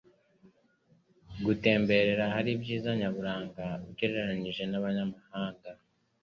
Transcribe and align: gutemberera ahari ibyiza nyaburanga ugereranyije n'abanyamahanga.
gutemberera 1.45 2.23
ahari 2.29 2.49
ibyiza 2.55 2.89
nyaburanga 3.01 3.65
ugereranyije 3.89 4.63
n'abanyamahanga. 4.67 5.71